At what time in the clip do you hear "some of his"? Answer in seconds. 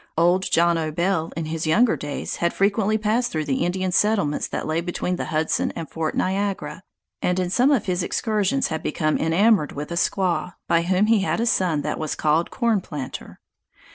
7.51-8.01